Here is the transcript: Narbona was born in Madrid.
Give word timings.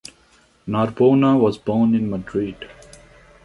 Narbona 0.67 1.37
was 1.39 1.59
born 1.59 1.93
in 1.93 2.09
Madrid. 2.09 2.67